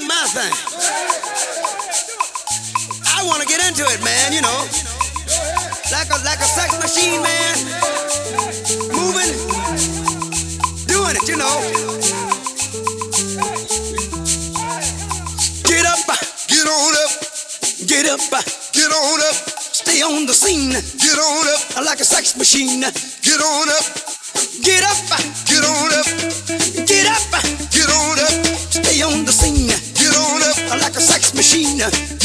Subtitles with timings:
[0.00, 0.52] do my thing.
[3.16, 4.60] I want to get into it, man, you know.
[5.92, 7.54] Like a, like a sex machine, man.
[8.92, 9.32] Moving,
[10.86, 11.56] doing it, you know.
[15.64, 16.04] Get up,
[16.52, 17.12] get on up,
[17.86, 18.20] get up,
[18.72, 19.36] get on up.
[19.72, 21.84] Stay on the scene, get on up.
[21.86, 23.86] Like a sex machine, get on up,
[24.62, 25.45] get up.
[31.76, 32.15] Nina.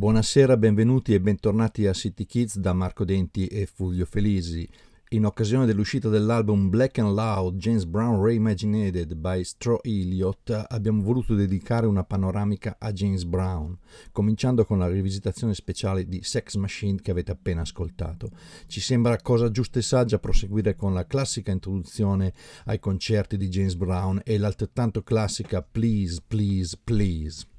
[0.00, 4.66] Buonasera, benvenuti e bentornati a City Kids da Marco Denti e Fulvio Felisi.
[5.10, 11.34] In occasione dell'uscita dell'album Black and Loud James Brown Reimaginated by Straw Elliott abbiamo voluto
[11.34, 13.76] dedicare una panoramica a James Brown,
[14.10, 18.30] cominciando con la rivisitazione speciale di Sex Machine che avete appena ascoltato.
[18.68, 22.32] Ci sembra cosa giusta e saggia proseguire con la classica introduzione
[22.64, 27.49] ai concerti di James Brown e l'altrettanto classica Please, Please, Please.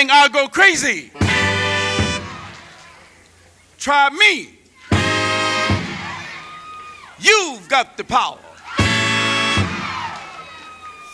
[0.00, 1.10] I'll go crazy.
[3.78, 4.50] Try me.
[7.18, 8.38] You've got the power.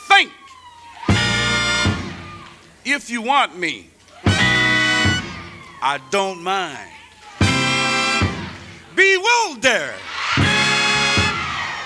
[0.06, 0.30] Think.
[2.84, 3.88] If you want me,
[4.26, 6.90] I don't mind.
[8.94, 9.94] Bewildered.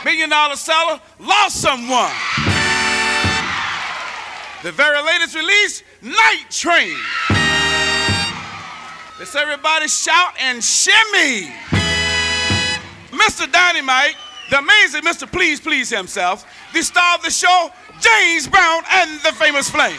[0.05, 2.11] Million dollar seller lost someone.
[4.65, 6.97] The very latest release Night Train.
[9.19, 11.53] Let's everybody shout and shimmy.
[13.11, 13.51] Mr.
[13.51, 14.15] Dynamite,
[14.49, 15.31] the amazing Mr.
[15.31, 19.99] Please Please himself, the star of the show, James Brown and the famous Flame.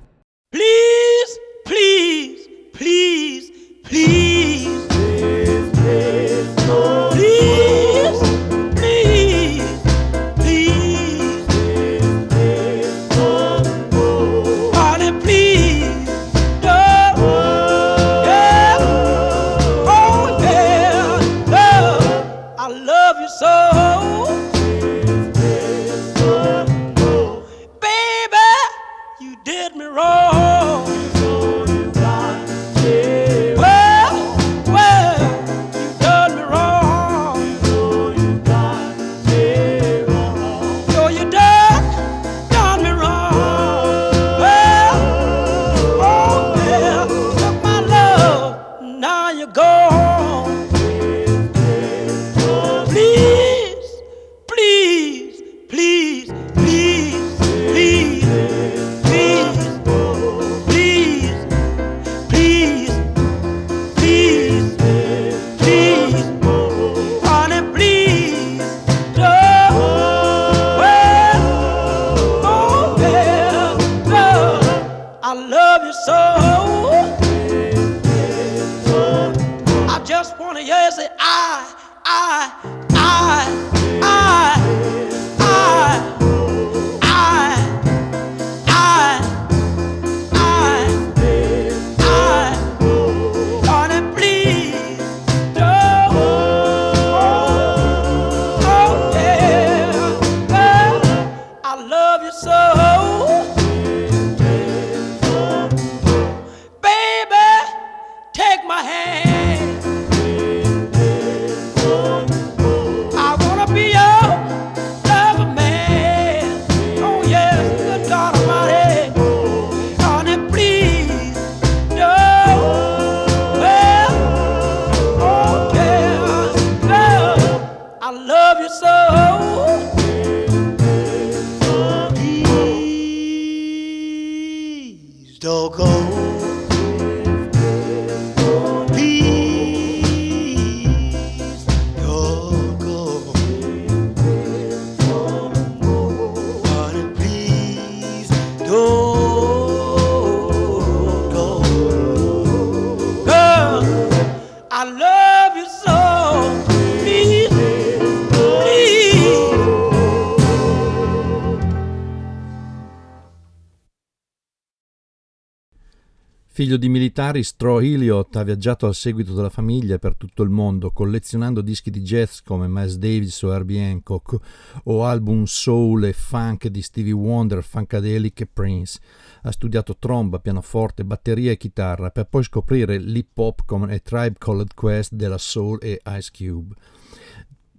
[166.61, 170.91] Figlio di militari, Straw Elliott ha viaggiato al seguito della famiglia per tutto il mondo,
[170.91, 174.37] collezionando dischi di jazz come Miles Davis o Herbie Hancock,
[174.83, 178.99] o album soul e funk di Stevie Wonder, Funkadelic e Prince.
[179.41, 184.35] Ha studiato tromba, pianoforte, batteria e chitarra, per poi scoprire l'hip hop come A Tribe
[184.37, 186.75] Called Quest della Soul e Ice Cube.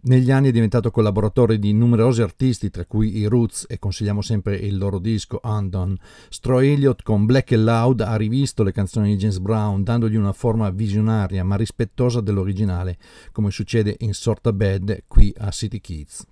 [0.05, 4.57] Negli anni è diventato collaboratore di numerosi artisti, tra cui i Roots, e consigliamo sempre
[4.57, 5.97] il loro disco Undone.
[6.29, 10.33] Straw Elliott con Black and Loud ha rivisto le canzoni di James Brown, dandogli una
[10.33, 12.99] forma visionaria ma rispettosa dell'originale,
[13.31, 16.27] come succede in Sorta Bad qui a City Kids.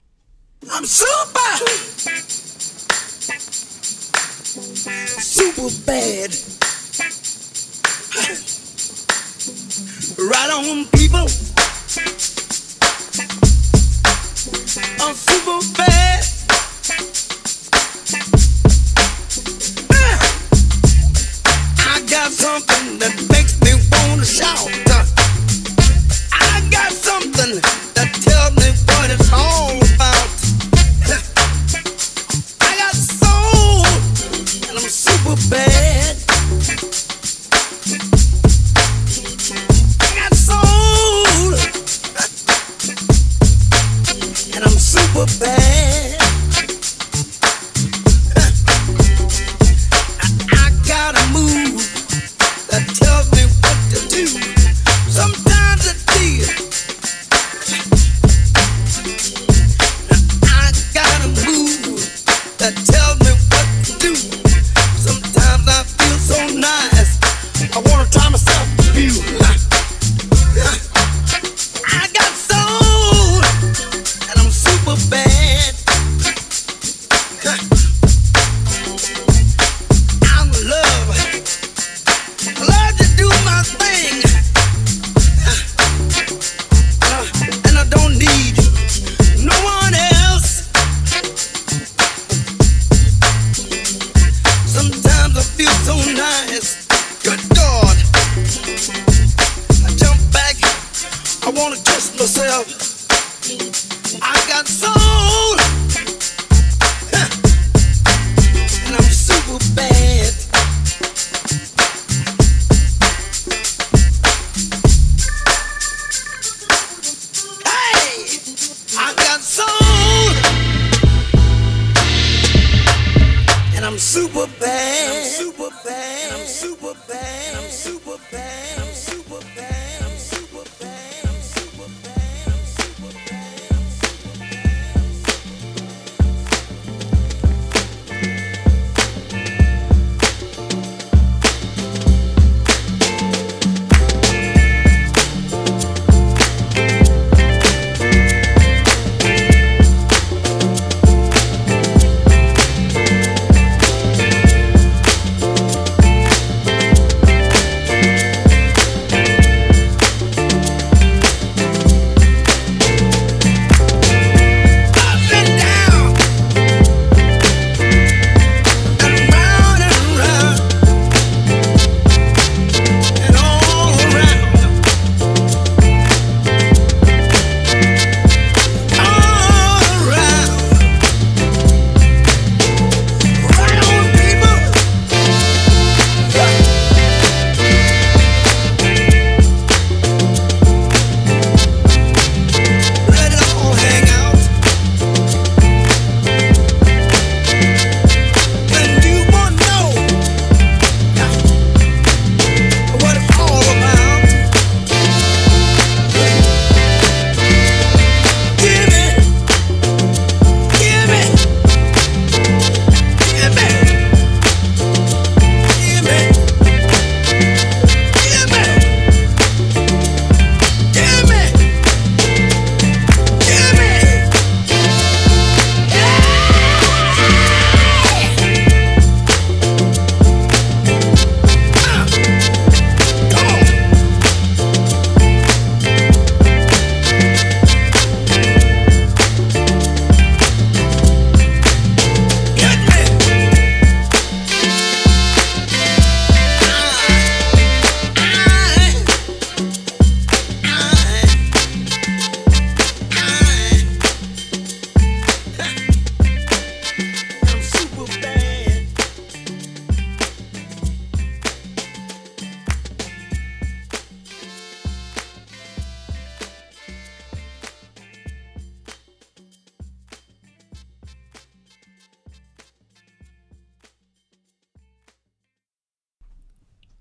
[0.65, 1.31] I'm super,
[5.21, 6.35] super bad.
[10.19, 11.29] Right on, people.
[14.53, 15.61] I'm super.
[19.91, 20.19] Uh,
[21.79, 24.90] I got something that makes me wanna shout.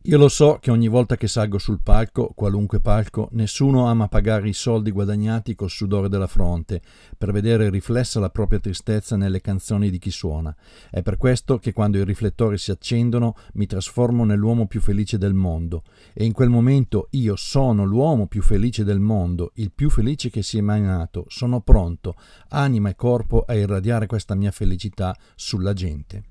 [0.10, 4.50] Io lo so che ogni volta che salgo sul palco, qualunque palco, nessuno ama pagare
[4.50, 6.82] i soldi guadagnati col sudore della fronte
[7.16, 10.56] per vedere riflessa la propria tristezza nelle canzoni di chi suona.
[10.89, 15.36] È per questo che quando i riflettori si accendono mi trasformo nell'uomo più felice del
[15.36, 20.32] mondo e in quel momento io sono l'uomo più felice del mondo, il più felice
[20.32, 22.16] che sia mai nato, sono pronto,
[22.48, 26.24] anima e corpo, a irradiare questa mia felicità sulla gente.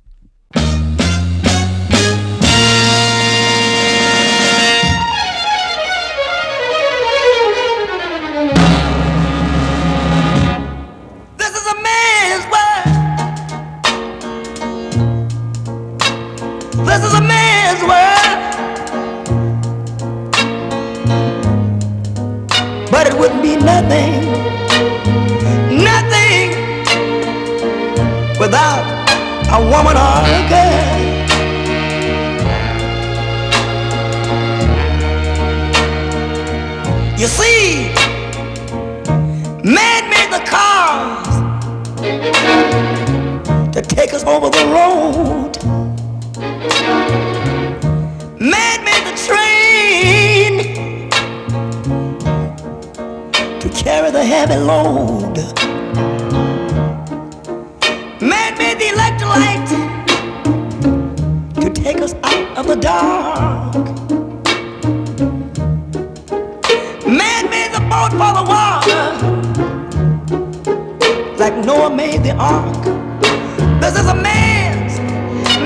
[23.09, 24.21] It wouldn't be nothing,
[25.83, 26.51] nothing
[28.39, 28.85] without
[29.51, 30.99] a woman or a girl.
[37.19, 37.95] You see,
[39.65, 41.29] man made the cars
[43.73, 45.57] to take us over the road.
[48.39, 48.68] Man
[54.29, 55.37] heavy load.
[58.21, 59.71] Man made the electrolyte
[61.63, 63.75] to take us out of the dark.
[67.07, 69.05] Man made the boat for the water,
[71.39, 72.85] like Noah made the ark.
[73.81, 74.99] This is a man's,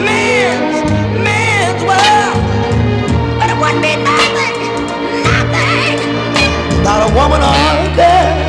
[0.07, 0.79] man's,
[1.27, 2.39] man's world.
[3.39, 4.55] But it wouldn't be nothing,
[5.35, 5.99] nothing
[6.79, 7.57] without a woman or
[7.91, 8.42] a girl.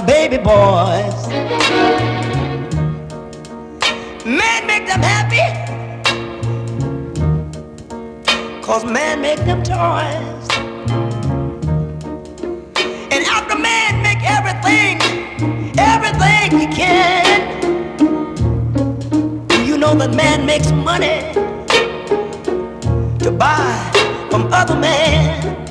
[0.00, 1.28] Baby boys.
[4.24, 5.42] Man make them happy.
[8.62, 10.48] Cause man make them toys.
[13.12, 14.98] And after man make everything
[15.78, 17.60] Everything he can?
[19.66, 21.20] You know that man makes money
[23.18, 23.90] To buy
[24.30, 25.61] from other men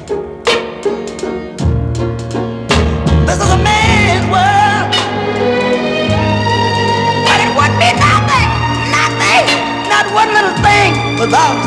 [11.21, 11.61] without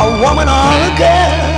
[0.00, 1.55] a woman or a girl.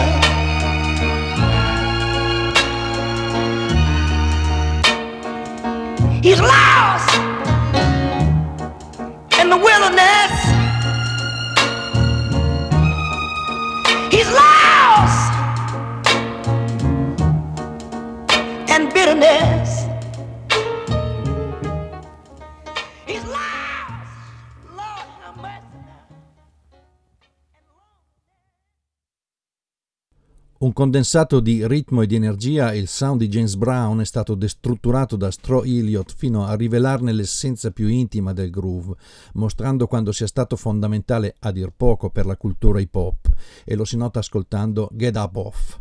[30.68, 35.16] Un condensato di ritmo e di energia, il sound di James Brown è stato destrutturato
[35.16, 38.94] da Straw Elliott fino a rivelarne l'essenza più intima del groove,
[39.33, 43.28] mostrando quando sia stato fondamentale a dir poco per la cultura hip hop,
[43.64, 45.78] e lo si nota ascoltando Get Up Off.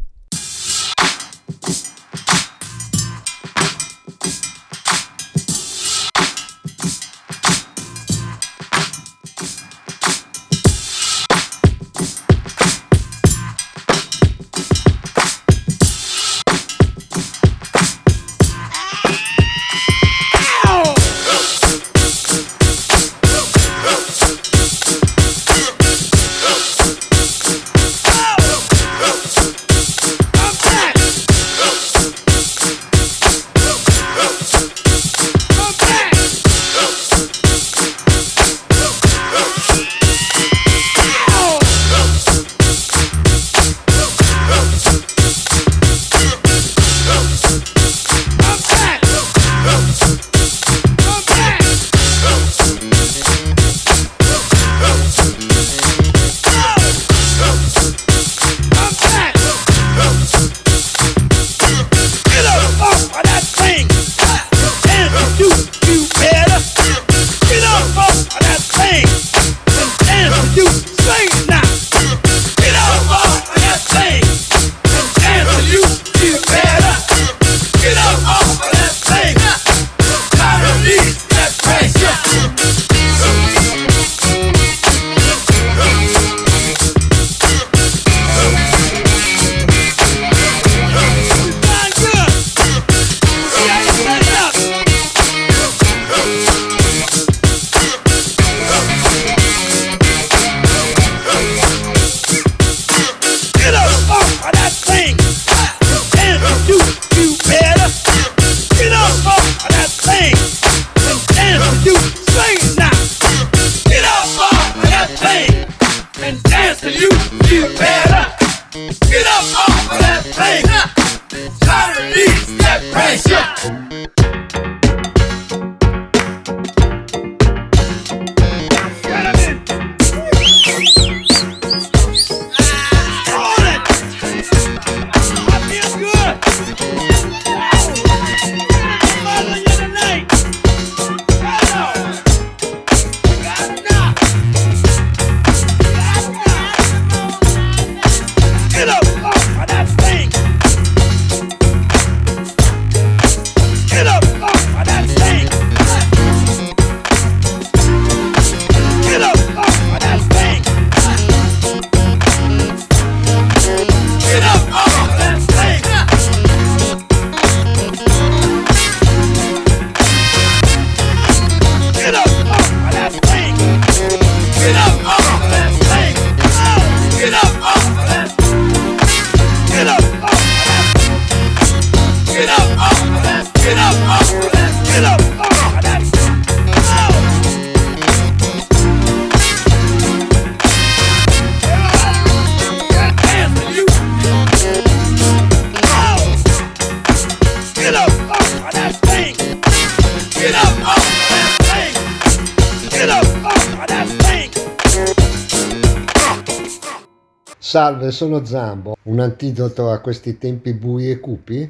[207.67, 208.95] Salve, sono Zambo.
[209.03, 211.69] Un antidoto a questi tempi bui e cupi?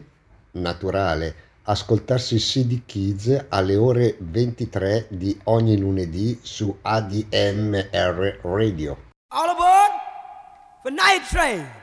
[0.51, 1.36] Naturale.
[1.63, 9.05] Ascoltarsi CD Kids alle ore 23 di ogni lunedì su ADMR Radio.
[9.29, 9.91] All aboard
[10.83, 11.77] for Night Train.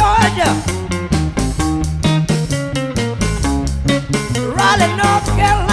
[0.00, 0.50] Georgia.
[4.56, 5.69] Raleigh, North Carolina.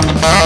[0.00, 0.39] Bye.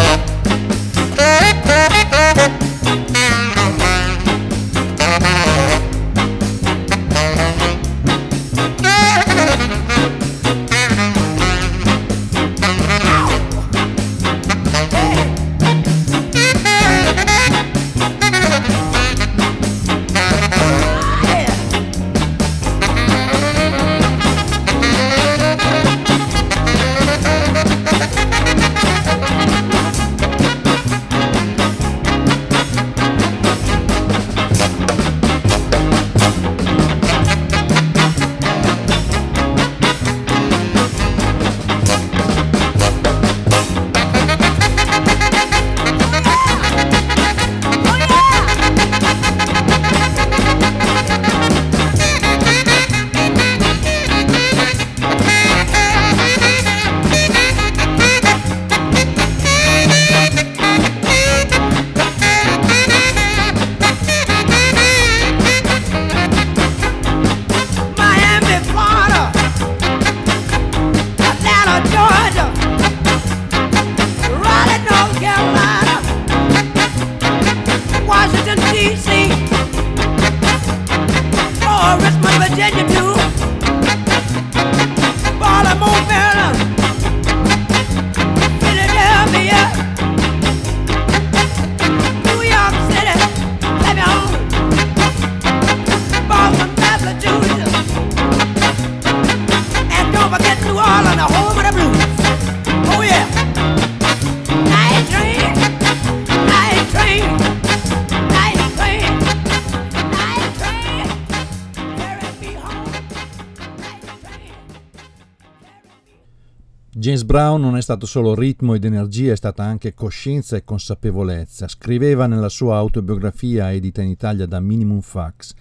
[117.04, 121.68] James Brown non è stato solo ritmo ed energia, è stata anche coscienza e consapevolezza.
[121.68, 125.54] Scriveva nella sua autobiografia edita in Italia da Minimum Fax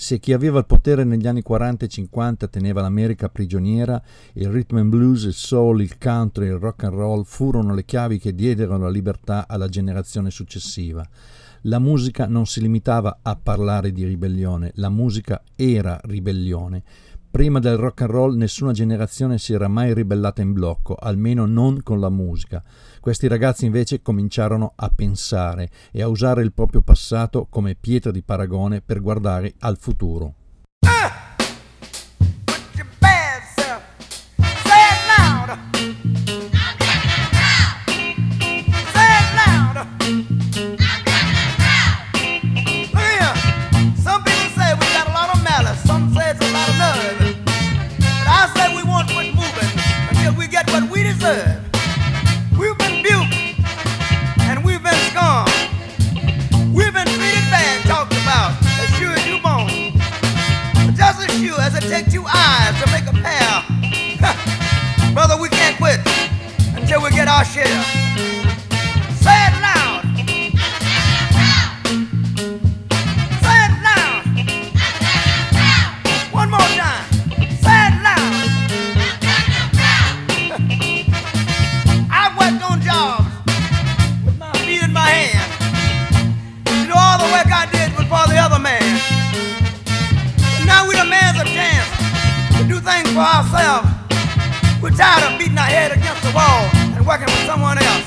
[0.00, 4.78] se chi aveva il potere negli anni 40 e 50 teneva l'America prigioniera, il rhythm
[4.78, 8.78] and blues, il soul, il country, il rock and roll furono le chiavi che diedero
[8.78, 11.06] la libertà alla generazione successiva.
[11.64, 16.82] La musica non si limitava a parlare di ribellione, la musica era ribellione.
[17.30, 21.80] Prima del rock and roll nessuna generazione si era mai ribellata in blocco, almeno non
[21.82, 22.60] con la musica.
[22.98, 28.22] Questi ragazzi invece cominciarono a pensare e a usare il proprio passato come pietra di
[28.22, 30.34] paragone per guardare al futuro.
[35.80, 36.09] Put
[50.50, 51.62] get what we deserve.
[52.58, 53.60] We've been buked
[54.40, 55.48] and we've been scorned.
[56.74, 59.94] We've been treated bad, talked about as sure as you born.
[60.74, 65.48] But just as sure as it takes two eyes to make a pair, brother, we
[65.50, 66.00] can't quit
[66.76, 68.39] until we get our share.
[88.10, 88.82] for the other man.
[90.58, 91.86] But now we demand a chance
[92.58, 93.86] to do things for ourselves.
[94.82, 97.99] We're tired of beating our head against the wall and working with someone else.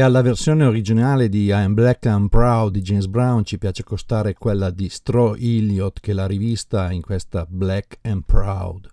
[0.00, 4.32] E alla versione originale di I'm Black I'm Proud di James Brown ci piace accostare
[4.32, 8.88] quella di Straw Elliott che l'ha rivista in questa Black and Proud.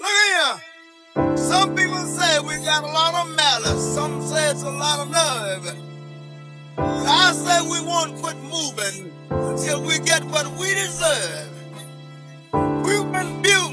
[0.00, 0.10] Look
[1.14, 1.36] here!
[1.36, 5.10] Some people say we got a lot of malice, some say it's a lot of
[5.10, 5.72] nerve.
[6.76, 11.52] I say we won't quit moving until we get what we deserve.
[12.82, 13.72] We've been built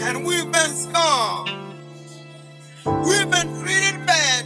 [0.00, 1.64] and we've been scorned.
[2.86, 3.93] We've been treated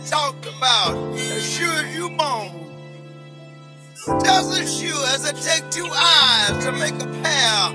[0.09, 2.51] talked about, as sure as you born.
[4.25, 7.73] Just as sure as it take two eyes to make a pair.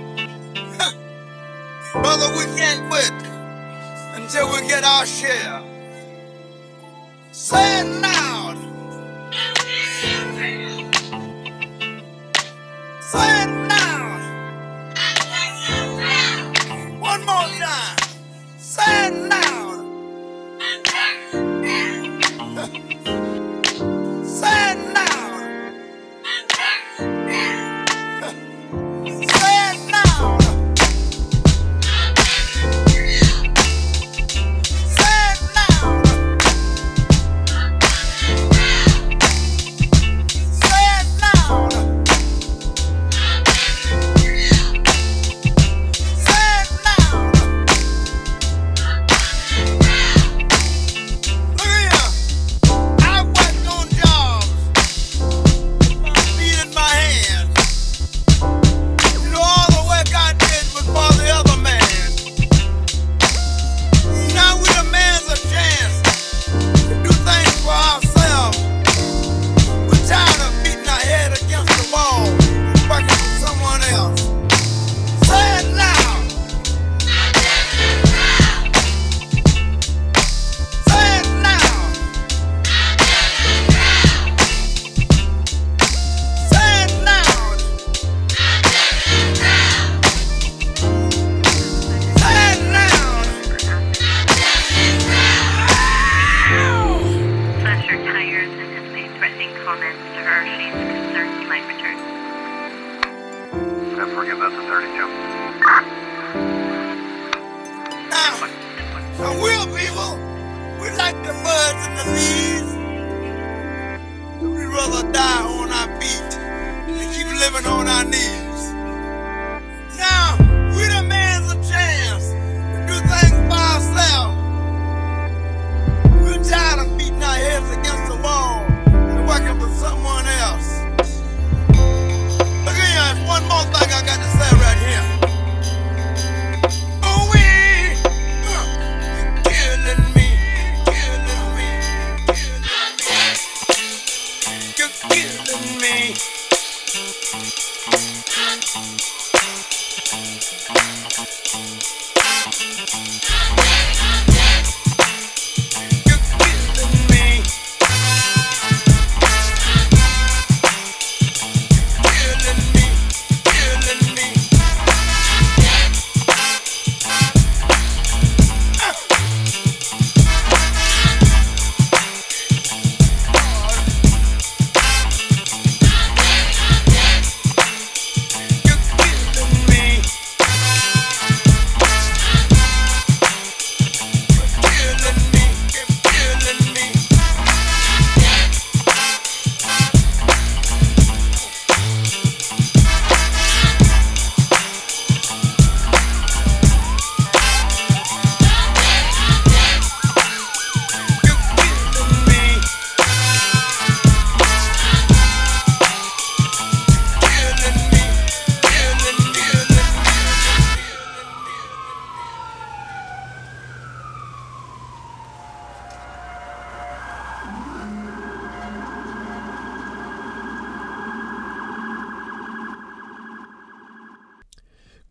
[2.02, 3.14] Brother, we can't quit
[4.16, 5.62] until we get our share.
[7.32, 8.58] Say it loud.
[13.00, 14.22] Say it loud.
[17.00, 17.98] One more time.
[18.58, 19.43] Say it loud.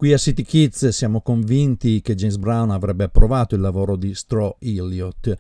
[0.03, 4.57] Qui a City Kids siamo convinti che James Brown avrebbe approvato il lavoro di Straw
[4.59, 5.33] Elliott.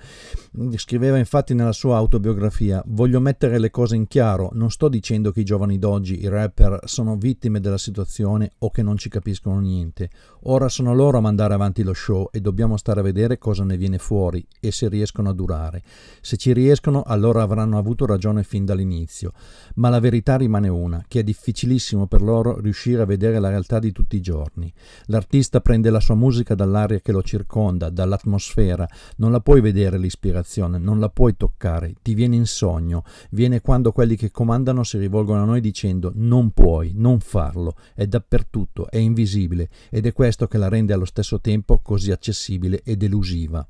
[0.76, 5.40] Scriveva infatti nella sua autobiografia: Voglio mettere le cose in chiaro, non sto dicendo che
[5.40, 10.10] i giovani d'oggi, i rapper, sono vittime della situazione o che non ci capiscono niente.
[10.46, 13.76] Ora sono loro a mandare avanti lo show e dobbiamo stare a vedere cosa ne
[13.76, 15.84] viene fuori e se riescono a durare.
[16.20, 19.34] Se ci riescono, allora avranno avuto ragione fin dall'inizio.
[19.76, 23.78] Ma la verità rimane una, che è difficilissimo per loro riuscire a vedere la realtà
[23.78, 24.72] di tutti i giorni.
[25.06, 28.88] L'artista prende la sua musica dall'aria che lo circonda, dall'atmosfera,
[29.18, 33.92] non la puoi vedere l'ispirazione, non la puoi toccare, ti viene in sogno, viene quando
[33.92, 38.96] quelli che comandano si rivolgono a noi dicendo non puoi, non farlo, è dappertutto, è
[38.96, 43.66] invisibile ed è questo che la rende allo stesso tempo così accessibile ed elusiva.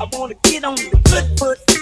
[0.00, 1.81] I wanna get on the good foot.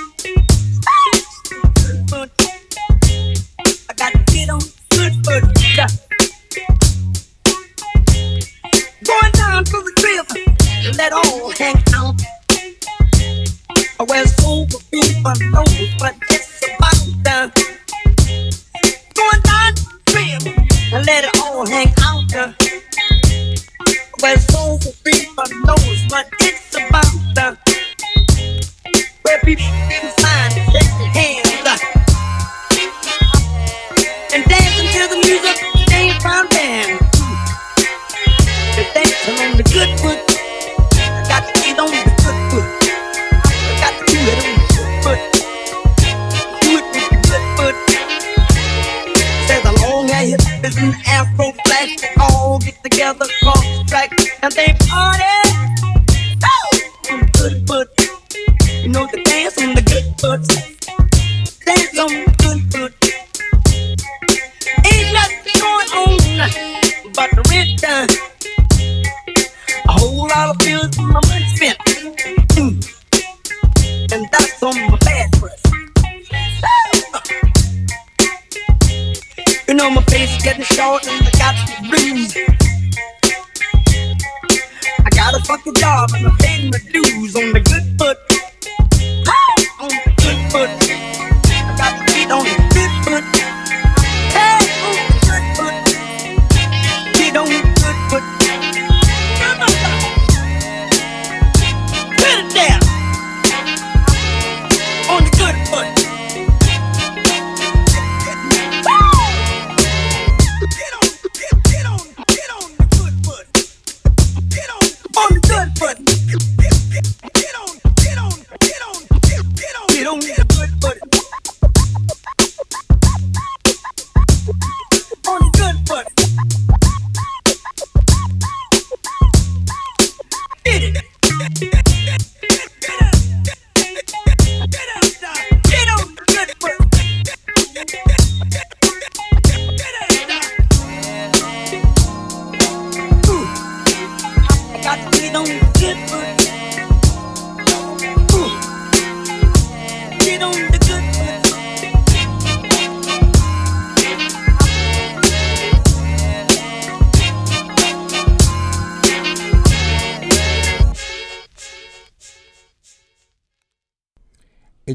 [14.01, 15.20] I went super big.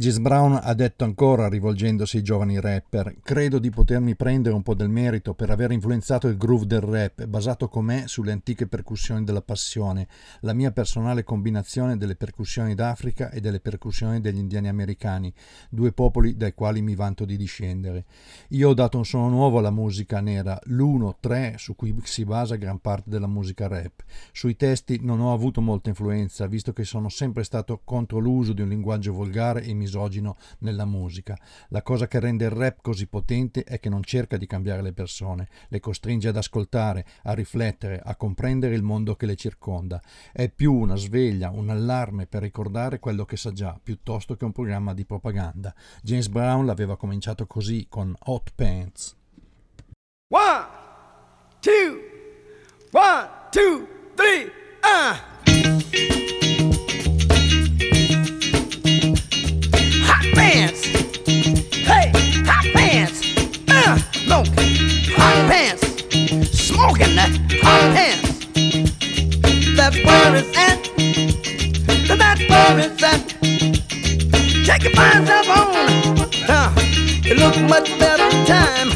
[0.05, 4.75] Jess Brown ha detto ancora, rivolgendosi ai giovani rapper, credo di potermi prendere un po'
[4.75, 9.41] del merito per aver influenzato il groove del rap, basato com'è sulle antiche percussioni della
[9.41, 10.07] passione,
[10.41, 15.33] la mia personale combinazione delle percussioni d'Africa e delle percussioni degli indiani americani,
[15.71, 18.05] due popoli dai quali mi vanto di discendere.
[18.49, 22.57] Io ho dato un suono nuovo alla musica nera, l'uno, tre, su cui si basa
[22.57, 24.03] gran parte della musica rap.
[24.31, 28.61] Sui testi non ho avuto molta influenza, visto che sono sempre stato contro l'uso di
[28.61, 29.93] un linguaggio volgare e misogino
[30.59, 31.37] nella musica.
[31.69, 34.93] La cosa che rende il rap così potente è che non cerca di cambiare le
[34.93, 40.01] persone, le costringe ad ascoltare, a riflettere, a comprendere il mondo che le circonda.
[40.31, 44.51] È più una sveglia, un allarme per ricordare quello che sa già, piuttosto che un
[44.51, 45.73] programma di propaganda.
[46.01, 49.15] James Brown l'aveva cominciato così con Hot Pants.
[50.27, 50.65] One,
[51.59, 51.99] two,
[52.91, 55.84] one, two, three, uh.
[64.27, 64.47] Look,
[65.17, 65.83] hot pants.
[66.51, 68.25] Smoking that hot pants.
[70.03, 70.81] Where it's at.
[72.17, 73.21] That's where it's at.
[74.65, 75.75] Take your fine stuff on.
[76.49, 76.73] Uh,
[77.23, 78.89] it looks much better time.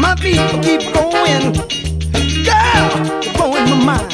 [0.00, 1.52] My people keep going.
[2.46, 2.88] Girl,
[3.34, 4.12] blowing my mind.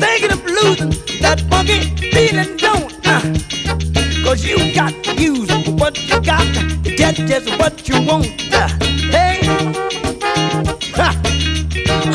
[0.00, 1.80] Thinking of losing that funky
[2.10, 3.20] feeling, don't uh,
[4.24, 8.28] Cause you got to use what you got to get just what you want.
[8.52, 8.68] Uh,
[10.94, 11.08] ha,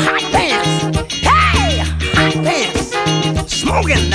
[0.04, 0.98] hot pants.
[1.22, 1.78] Hey,
[2.14, 3.52] hot pants.
[3.52, 4.12] Smoking.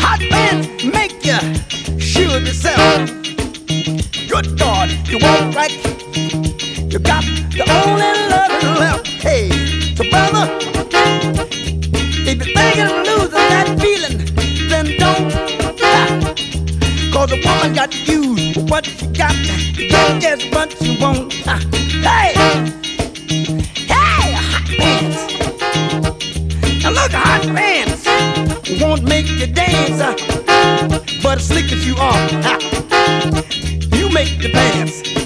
[0.00, 1.60] Hot pants make you
[2.34, 3.10] of yourself.
[4.28, 5.72] Good God, you walk right.
[6.92, 9.06] You got the only love left.
[9.06, 9.50] Hey,
[9.94, 10.46] so brother,
[12.28, 14.16] if you're thinking of losing that feeling,
[14.68, 15.30] then don't.
[17.12, 19.34] Cause a woman got to use what she got
[20.18, 21.32] just what she want.
[21.32, 22.34] Hey,
[23.86, 24.66] hey, hot.
[26.82, 27.44] Now look, hot
[28.80, 30.14] won't make you dance, uh,
[31.22, 32.28] but slick as you are,
[33.96, 35.19] you make the pants.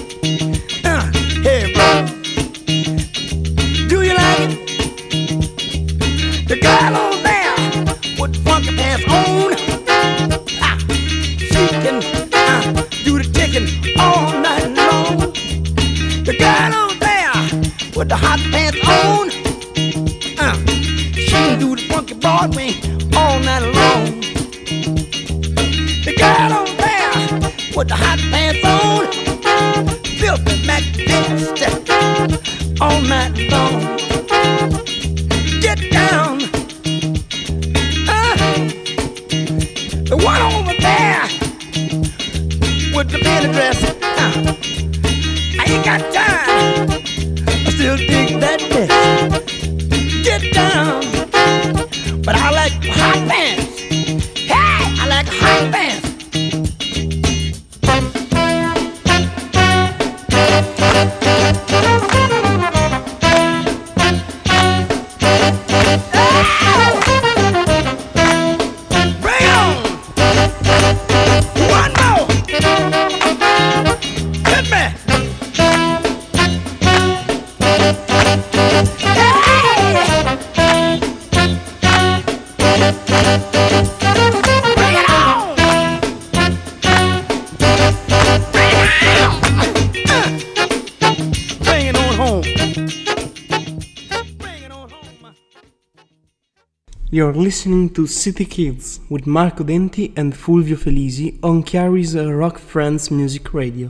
[97.15, 103.09] You're listening to City Kids with Marco Denti and Fulvio Felisi on Chiari's Rock Friends
[103.09, 103.89] Music Radio.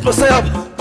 [0.00, 0.71] Myself.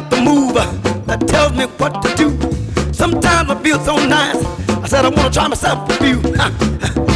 [0.00, 0.70] Got the move uh,
[1.06, 2.30] that tells me what to do.
[2.92, 4.42] Sometimes I feel so nice.
[4.70, 7.06] I said I wanna try myself with you.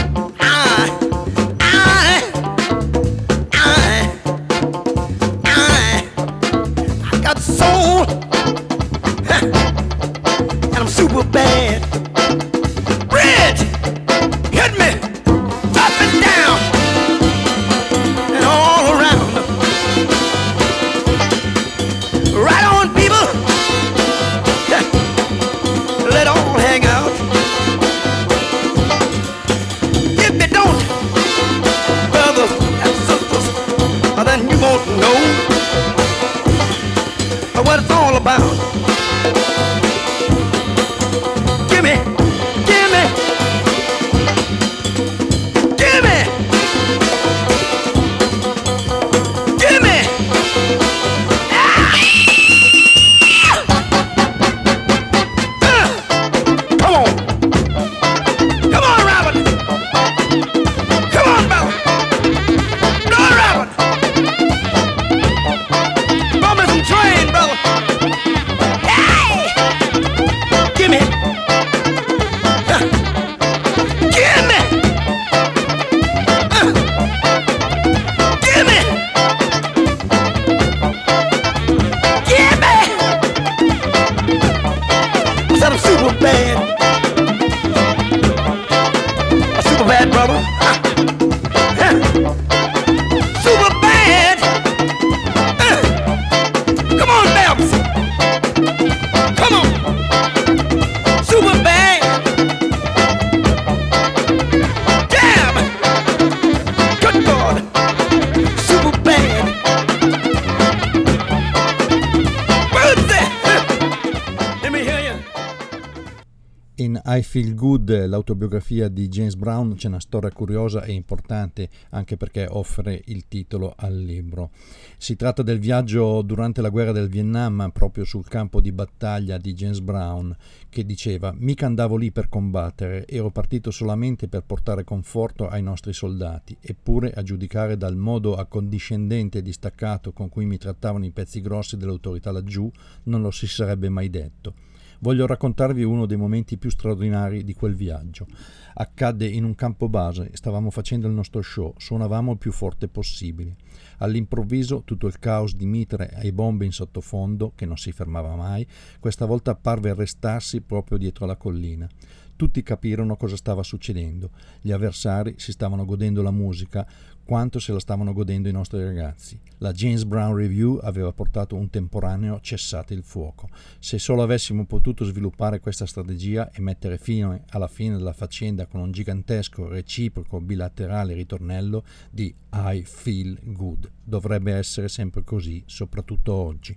[117.16, 122.48] I Feel Good, l'autobiografia di James Brown, c'è una storia curiosa e importante anche perché
[122.50, 124.50] offre il titolo al libro.
[124.96, 129.54] Si tratta del viaggio durante la guerra del Vietnam, proprio sul campo di battaglia di
[129.54, 130.36] James Brown,
[130.68, 135.92] che diceva: Mica andavo lì per combattere, ero partito solamente per portare conforto ai nostri
[135.92, 141.40] soldati, eppure, a giudicare dal modo accondiscendente e distaccato con cui mi trattavano i pezzi
[141.40, 142.68] grossi dell'autorità laggiù,
[143.04, 144.72] non lo si sarebbe mai detto.
[145.00, 148.26] Voglio raccontarvi uno dei momenti più straordinari di quel viaggio.
[148.74, 153.56] Accadde in un campo base, stavamo facendo il nostro show, suonavamo il più forte possibile.
[153.98, 158.66] All'improvviso tutto il caos di mitre e bombe in sottofondo, che non si fermava mai,
[158.98, 161.88] questa volta parve arrestarsi proprio dietro la collina.
[162.36, 164.30] tutti capirono cosa stava succedendo.
[164.60, 166.86] Gli avversari si stavano godendo la musica
[167.24, 169.40] quanto se la stavano godendo i nostri ragazzi.
[169.58, 173.48] La James Brown Review aveva portato un temporaneo cessate il fuoco.
[173.78, 178.80] Se solo avessimo potuto sviluppare questa strategia e mettere fine alla fine della faccenda con
[178.80, 183.90] un gigantesco reciproco bilaterale ritornello di I feel good.
[184.02, 186.76] Dovrebbe essere sempre così, soprattutto oggi.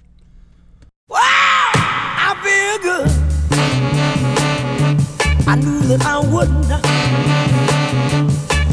[1.09, 1.17] Wow,
[2.17, 3.07] I feel good.
[5.49, 6.67] I knew that I wouldn't.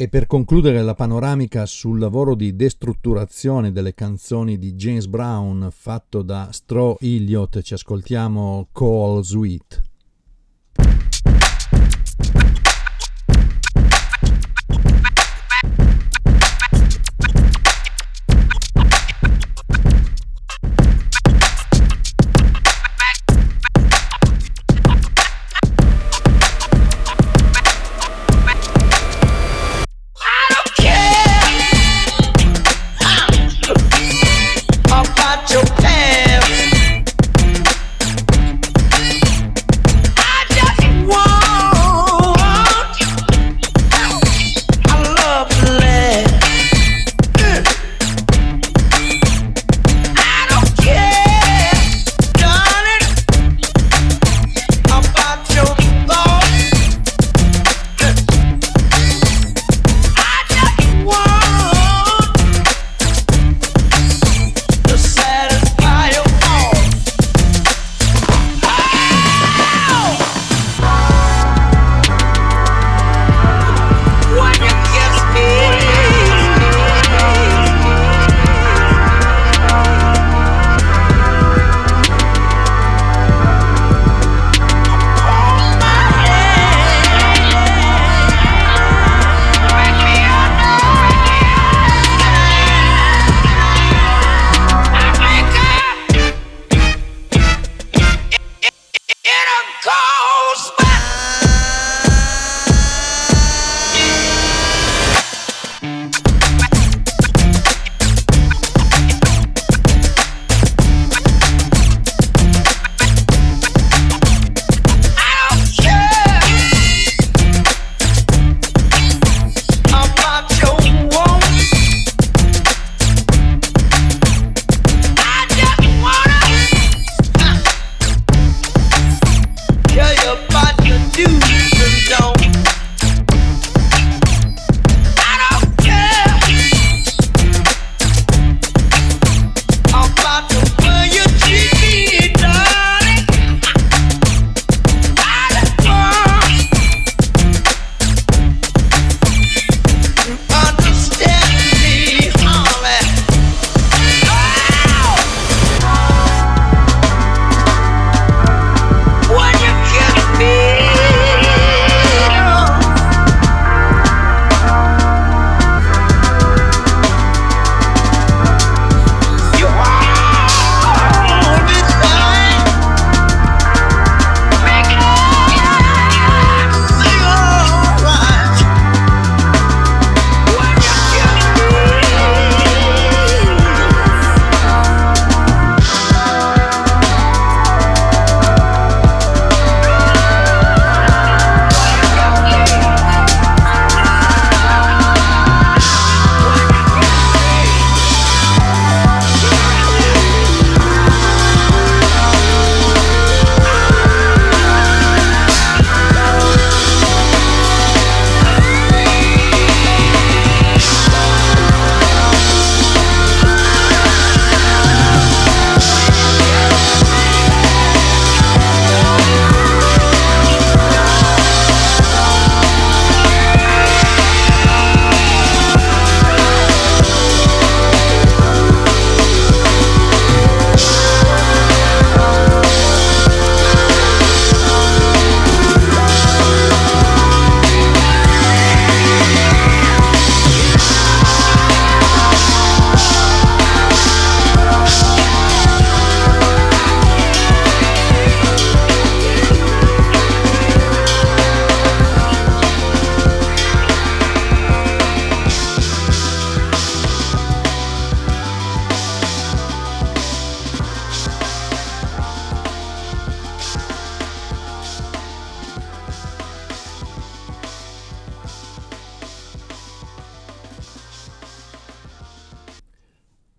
[0.00, 6.22] E per concludere la panoramica sul lavoro di destrutturazione delle canzoni di James Brown fatto
[6.22, 9.87] da Straw Elliott, ci ascoltiamo Call Sweet.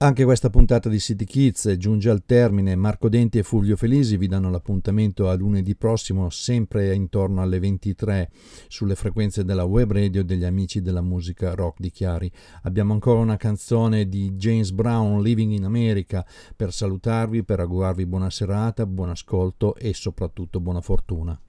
[0.10, 2.76] Anche questa puntata di City Kids giunge al termine.
[2.76, 8.32] Marco Denti e Fulvio Felisi vi danno l'appuntamento a lunedì prossimo, sempre intorno alle 23,
[8.70, 12.32] sulle frequenze della web radio degli amici della musica rock di Chiari.
[12.64, 18.32] Abbiamo ancora una canzone di James Brown, Living in America, per salutarvi, per augurarvi buona
[18.32, 21.40] serata, buon ascolto e soprattutto buona fortuna.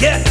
[0.00, 0.29] Yes.